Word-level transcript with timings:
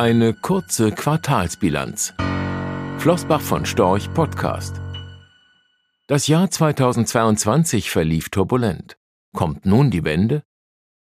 Eine 0.00 0.32
kurze 0.32 0.92
Quartalsbilanz. 0.92 2.14
Flossbach 2.96 3.42
von 3.42 3.66
Storch 3.66 4.10
Podcast. 4.14 4.80
Das 6.06 6.26
Jahr 6.26 6.50
2022 6.50 7.90
verlief 7.90 8.30
turbulent. 8.30 8.96
Kommt 9.34 9.66
nun 9.66 9.90
die 9.90 10.02
Wende? 10.02 10.42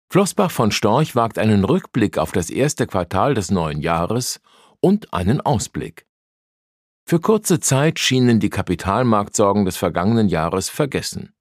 Flossbach 0.09 0.51
von 0.51 0.73
Storch 0.73 1.15
wagt 1.15 1.39
einen 1.39 1.65
Rückblick 1.65 2.17
auf 2.17 2.33
das 2.33 2.49
erste 2.49 2.87
Quartal 2.87 3.35
des 3.35 3.51
neuen 3.51 3.83
Jahres 3.83 4.41
und 4.81 5.13
einen 5.13 5.43
Ausblick. 5.43 6.07
Für 7.05 7.21
kurze 7.21 7.61
Zeit 7.61 7.99
schienen 7.99 8.41
die 8.41 8.49
Kapitalmarktsorgen 8.49 9.67
des 9.67 9.77
vergangenen 9.77 10.31
Jahres 10.31 10.71
vergessen. 10.71 11.36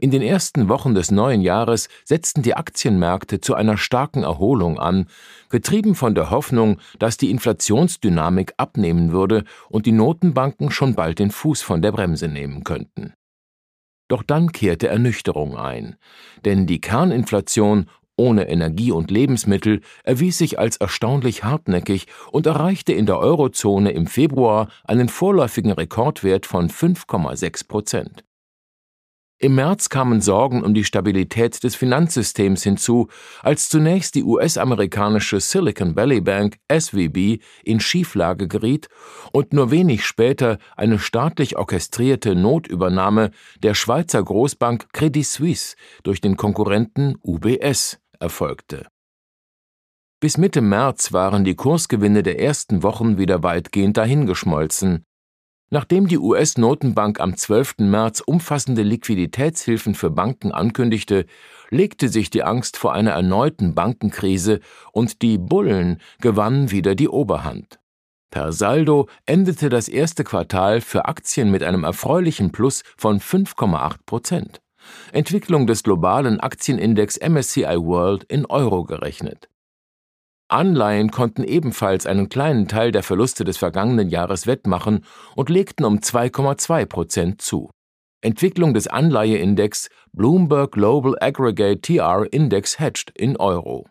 In 0.00 0.10
den 0.10 0.22
ersten 0.22 0.68
Wochen 0.68 0.94
des 0.94 1.10
neuen 1.10 1.40
Jahres 1.40 1.88
setzten 2.04 2.42
die 2.42 2.54
Aktienmärkte 2.54 3.40
zu 3.40 3.54
einer 3.54 3.76
starken 3.76 4.22
Erholung 4.22 4.78
an, 4.78 5.06
getrieben 5.48 5.94
von 5.94 6.14
der 6.14 6.30
Hoffnung, 6.30 6.78
dass 6.98 7.16
die 7.16 7.30
Inflationsdynamik 7.30 8.54
abnehmen 8.56 9.12
würde 9.12 9.44
und 9.68 9.86
die 9.86 9.92
Notenbanken 9.92 10.70
schon 10.70 10.94
bald 10.94 11.18
den 11.18 11.30
Fuß 11.30 11.62
von 11.62 11.82
der 11.82 11.92
Bremse 11.92 12.28
nehmen 12.28 12.64
könnten. 12.64 13.14
Doch 14.08 14.22
dann 14.22 14.52
kehrte 14.52 14.88
Ernüchterung 14.88 15.56
ein, 15.56 15.96
denn 16.44 16.66
die 16.66 16.80
Kerninflation 16.80 17.86
ohne 18.16 18.48
Energie 18.48 18.92
und 18.92 19.10
Lebensmittel 19.10 19.82
erwies 20.02 20.38
sich 20.38 20.58
als 20.58 20.78
erstaunlich 20.78 21.44
hartnäckig 21.44 22.06
und 22.32 22.46
erreichte 22.46 22.92
in 22.92 23.06
der 23.06 23.18
Eurozone 23.18 23.90
im 23.90 24.06
Februar 24.06 24.68
einen 24.84 25.08
vorläufigen 25.08 25.72
Rekordwert 25.72 26.46
von 26.46 26.70
5,6 26.70 27.68
Prozent. 27.68 28.24
Im 29.38 29.54
März 29.54 29.90
kamen 29.90 30.22
Sorgen 30.22 30.62
um 30.62 30.72
die 30.72 30.84
Stabilität 30.84 31.62
des 31.62 31.74
Finanzsystems 31.74 32.62
hinzu, 32.62 33.08
als 33.42 33.68
zunächst 33.68 34.14
die 34.14 34.24
US-amerikanische 34.24 35.40
Silicon 35.40 35.94
Valley 35.94 36.22
Bank 36.22 36.56
SVB 36.72 37.42
in 37.62 37.78
Schieflage 37.78 38.48
geriet 38.48 38.88
und 39.32 39.52
nur 39.52 39.70
wenig 39.70 40.06
später 40.06 40.56
eine 40.74 40.98
staatlich 40.98 41.58
orchestrierte 41.58 42.34
Notübernahme 42.34 43.30
der 43.62 43.74
Schweizer 43.74 44.22
Großbank 44.22 44.90
Credit 44.94 45.26
Suisse 45.26 45.76
durch 46.02 46.22
den 46.22 46.38
Konkurrenten 46.38 47.16
UBS 47.22 47.98
erfolgte. 48.18 48.86
Bis 50.18 50.38
Mitte 50.38 50.62
März 50.62 51.12
waren 51.12 51.44
die 51.44 51.56
Kursgewinne 51.56 52.22
der 52.22 52.40
ersten 52.40 52.82
Wochen 52.82 53.18
wieder 53.18 53.42
weitgehend 53.42 53.98
dahingeschmolzen, 53.98 55.04
Nachdem 55.68 56.06
die 56.06 56.18
US-Notenbank 56.18 57.18
am 57.18 57.36
12. 57.36 57.78
März 57.78 58.20
umfassende 58.20 58.82
Liquiditätshilfen 58.82 59.96
für 59.96 60.10
Banken 60.10 60.52
ankündigte, 60.52 61.26
legte 61.70 62.08
sich 62.08 62.30
die 62.30 62.44
Angst 62.44 62.76
vor 62.76 62.92
einer 62.92 63.12
erneuten 63.12 63.74
Bankenkrise 63.74 64.60
und 64.92 65.22
die 65.22 65.38
Bullen 65.38 66.00
gewannen 66.20 66.70
wieder 66.70 66.94
die 66.94 67.08
Oberhand. 67.08 67.80
Per 68.30 68.52
Saldo 68.52 69.08
endete 69.24 69.68
das 69.68 69.88
erste 69.88 70.22
Quartal 70.22 70.80
für 70.80 71.06
Aktien 71.06 71.50
mit 71.50 71.64
einem 71.64 71.82
erfreulichen 71.82 72.52
Plus 72.52 72.82
von 72.96 73.18
5,8 73.18 73.96
Prozent. 74.06 74.60
Entwicklung 75.12 75.66
des 75.66 75.82
globalen 75.82 76.38
Aktienindex 76.38 77.18
MSCI 77.18 77.76
World 77.78 78.22
in 78.24 78.46
Euro 78.46 78.84
gerechnet. 78.84 79.48
Anleihen 80.48 81.10
konnten 81.10 81.42
ebenfalls 81.42 82.06
einen 82.06 82.28
kleinen 82.28 82.68
Teil 82.68 82.92
der 82.92 83.02
Verluste 83.02 83.44
des 83.44 83.56
vergangenen 83.56 84.08
Jahres 84.08 84.46
wettmachen 84.46 85.04
und 85.34 85.50
legten 85.50 85.84
um 85.84 85.98
2,2 85.98 86.86
Prozent 86.86 87.42
zu. 87.42 87.70
Entwicklung 88.22 88.72
des 88.72 88.86
Anleiheindex 88.86 89.88
Bloomberg 90.12 90.72
Global 90.72 91.16
Aggregate 91.20 91.80
TR 91.80 92.26
Index 92.32 92.78
Hedged 92.78 93.10
in 93.16 93.36
Euro. 93.36 93.86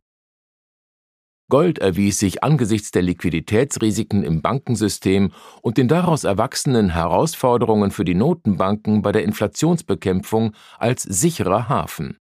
Gold 1.50 1.78
erwies 1.78 2.18
sich 2.18 2.44
angesichts 2.44 2.90
der 2.90 3.04
Liquiditätsrisiken 3.04 4.24
im 4.24 4.42
Bankensystem 4.42 5.32
und 5.62 5.78
den 5.78 5.88
daraus 5.88 6.24
erwachsenen 6.24 6.90
Herausforderungen 6.90 7.92
für 7.92 8.04
die 8.04 8.16
Notenbanken 8.16 9.04
bei 9.04 9.12
der 9.12 9.24
Inflationsbekämpfung 9.24 10.54
als 10.80 11.04
sicherer 11.04 11.70
Hafen. 11.70 12.18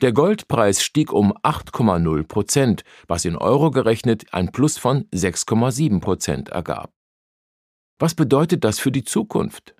Der 0.00 0.12
Goldpreis 0.12 0.82
stieg 0.82 1.12
um 1.12 1.34
8,0 1.42 2.26
Prozent, 2.26 2.84
was 3.06 3.26
in 3.26 3.36
Euro 3.36 3.70
gerechnet 3.70 4.32
ein 4.32 4.50
Plus 4.50 4.78
von 4.78 5.04
6,7 5.10 6.00
Prozent 6.00 6.48
ergab. 6.48 6.94
Was 7.98 8.14
bedeutet 8.14 8.64
das 8.64 8.78
für 8.78 8.90
die 8.90 9.04
Zukunft? 9.04 9.74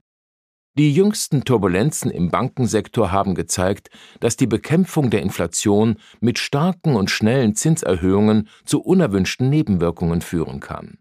Die 0.76 0.92
jüngsten 0.92 1.44
Turbulenzen 1.44 2.10
im 2.10 2.31
Bankensektor 2.31 3.10
haben 3.10 3.34
gezeigt, 3.34 3.88
dass 4.20 4.36
die 4.36 4.47
Bekämpfung 4.47 5.08
der 5.08 5.22
Inflation 5.22 5.97
mit 6.20 6.38
starken 6.38 6.97
und 6.97 7.10
schnellen 7.10 7.54
Zinserhöhungen 7.54 8.48
zu 8.66 8.82
unerwünschten 8.82 9.48
Nebenwirkungen 9.48 10.20
führen 10.20 10.60
kann. 10.60 10.98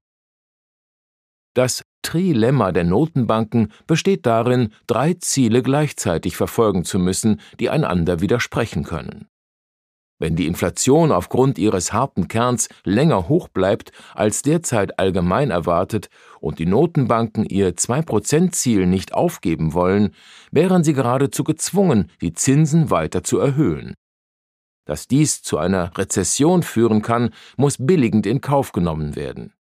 Das 1.54 1.84
Trilemma 2.02 2.72
der 2.72 2.84
Notenbanken 2.84 3.72
besteht 3.88 4.26
darin, 4.26 4.74
drei 4.88 5.16
Ziele 5.16 5.62
gleichzeitig 5.62 6.38
verfolgen 6.38 6.86
zu 6.86 7.00
müssen, 7.00 7.42
die 7.60 7.70
einander 7.70 8.22
widersprechen 8.22 8.84
können. 8.84 9.28
Wenn 10.22 10.36
die 10.36 10.48
Inflation 10.48 11.14
aufgrund 11.14 11.58
ihres 11.58 11.94
harten 11.94 12.28
Kerns 12.28 12.68
länger 12.84 13.30
hoch 13.30 13.48
bleibt 13.48 13.94
als 14.14 14.42
derzeit 14.42 15.00
allgemein 15.00 15.50
erwartet 15.50 16.10
und 16.42 16.60
die 16.60 16.66
Notenbanken 16.66 17.46
ihr 17.46 17.76
2%-Ziel 17.76 18.86
nicht 18.86 19.14
aufgeben 19.14 19.74
wollen, 19.74 20.14
wären 20.52 20.84
sie 20.84 20.94
geradezu 20.94 21.46
gezwungen, 21.46 22.12
die 22.22 22.34
Zinsen 22.34 22.90
weiter 22.90 23.24
zu 23.24 23.40
erhöhen. 23.40 23.94
Dass 24.86 25.08
dies 25.08 25.42
zu 25.42 25.58
einer 25.58 25.98
Rezession 25.98 26.64
führen 26.64 27.02
kann, 27.02 27.30
muss 27.56 27.78
billigend 27.80 28.26
in 28.26 28.42
Kauf 28.42 28.74
genommen 28.74 29.16
werden. 29.16 29.54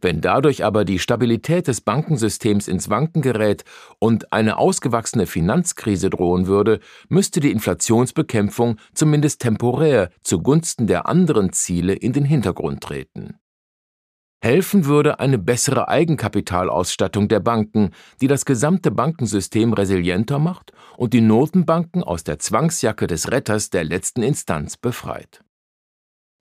Wenn 0.00 0.20
dadurch 0.20 0.62
aber 0.62 0.84
die 0.84 0.98
Stabilität 0.98 1.68
des 1.68 1.80
Bankensystems 1.80 2.68
ins 2.68 2.90
Wanken 2.90 3.22
gerät 3.22 3.64
und 3.98 4.32
eine 4.32 4.58
ausgewachsene 4.58 5.26
Finanzkrise 5.26 6.10
drohen 6.10 6.46
würde, 6.46 6.80
müsste 7.08 7.40
die 7.40 7.50
Inflationsbekämpfung 7.50 8.76
zumindest 8.94 9.40
temporär 9.40 10.10
zugunsten 10.22 10.86
der 10.86 11.06
anderen 11.06 11.52
Ziele 11.52 11.94
in 11.94 12.12
den 12.12 12.26
Hintergrund 12.26 12.82
treten. 12.82 13.38
Helfen 14.42 14.84
würde 14.84 15.18
eine 15.18 15.38
bessere 15.38 15.88
Eigenkapitalausstattung 15.88 17.26
der 17.28 17.40
Banken, 17.40 17.90
die 18.20 18.28
das 18.28 18.44
gesamte 18.44 18.90
Bankensystem 18.90 19.72
resilienter 19.72 20.38
macht 20.38 20.72
und 20.98 21.14
die 21.14 21.22
Notenbanken 21.22 22.04
aus 22.04 22.22
der 22.22 22.38
Zwangsjacke 22.38 23.06
des 23.06 23.32
Retters 23.32 23.70
der 23.70 23.84
letzten 23.84 24.22
Instanz 24.22 24.76
befreit. 24.76 25.42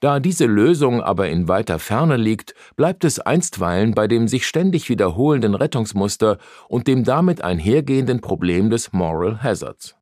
Da 0.02 0.20
diese 0.20 0.46
Lösung 0.46 1.02
aber 1.02 1.30
in 1.30 1.48
weiter 1.48 1.80
Ferne 1.80 2.18
liegt, 2.18 2.54
bleibt 2.76 3.04
es 3.06 3.20
einstweilen 3.20 3.94
bei 3.94 4.08
dem 4.08 4.28
sich 4.28 4.46
ständig 4.46 4.90
wiederholenden 4.90 5.56
Rettungsmuster 5.56 6.38
und 6.68 6.88
dem 6.88 7.04
damit 7.04 7.42
einhergehenden 7.42 8.22
Problem 8.22 8.70
des 8.70 8.92
Moral 8.94 9.42
Hazards. 9.42 9.96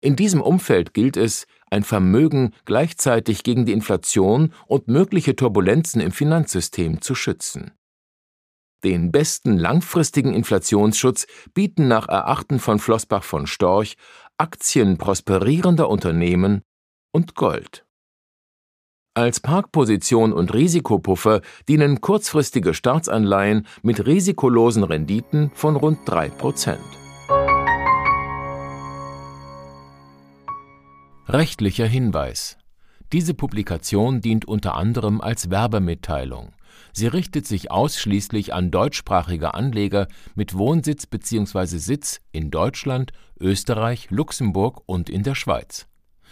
In 0.00 0.16
diesem 0.16 0.40
Umfeld 0.40 0.94
gilt 0.94 1.16
es, 1.16 1.46
ein 1.70 1.84
Vermögen 1.84 2.52
gleichzeitig 2.64 3.44
gegen 3.44 3.64
die 3.64 3.72
Inflation 3.72 4.52
und 4.66 4.88
mögliche 4.88 5.36
Turbulenzen 5.36 6.00
im 6.00 6.12
Finanzsystem 6.12 7.00
zu 7.00 7.14
schützen. 7.14 7.72
Den 8.84 9.12
besten 9.12 9.56
langfristigen 9.56 10.34
Inflationsschutz 10.34 11.26
bieten 11.54 11.86
nach 11.86 12.08
Erachten 12.08 12.58
von 12.58 12.80
Flossbach 12.80 13.22
von 13.22 13.46
Storch 13.46 13.96
Aktien 14.38 14.98
prosperierender 14.98 15.88
Unternehmen 15.88 16.62
und 17.12 17.36
Gold. 17.36 17.86
Als 19.14 19.40
Parkposition 19.40 20.32
und 20.32 20.54
Risikopuffer 20.54 21.42
dienen 21.68 22.00
kurzfristige 22.00 22.72
Staatsanleihen 22.72 23.66
mit 23.82 24.06
risikolosen 24.06 24.84
Renditen 24.84 25.50
von 25.52 25.76
rund 25.76 25.98
3% 26.08 26.78
Rechtlicher 31.28 31.84
Hinweis. 31.86 32.56
Diese 33.12 33.34
Publikation 33.34 34.22
dient 34.22 34.46
unter 34.46 34.76
anderem 34.76 35.20
als 35.20 35.50
Werbemitteilung. 35.50 36.54
Sie 36.94 37.06
richtet 37.06 37.46
sich 37.46 37.70
ausschließlich 37.70 38.54
an 38.54 38.70
deutschsprachige 38.70 39.52
Anleger 39.52 40.08
mit 40.34 40.56
Wohnsitz 40.56 41.04
bzw. 41.04 41.76
Sitz 41.76 42.22
in 42.32 42.50
Deutschland, 42.50 43.12
Österreich, 43.38 44.08
Luxemburg 44.08 44.80
und 44.86 45.10
in 45.10 45.22
der 45.22 45.34
Schweiz. 45.34 45.86